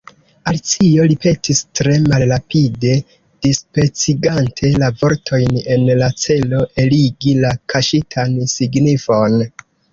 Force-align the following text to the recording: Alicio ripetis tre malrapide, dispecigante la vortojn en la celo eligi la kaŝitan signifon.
Alicio 0.51 1.03
ripetis 1.09 1.59
tre 1.79 1.97
malrapide, 2.05 2.95
dispecigante 3.47 4.73
la 4.85 4.91
vortojn 5.03 5.63
en 5.77 5.87
la 6.03 6.11
celo 6.25 6.65
eligi 6.87 7.39
la 7.47 7.55
kaŝitan 7.75 8.37
signifon. 8.59 9.41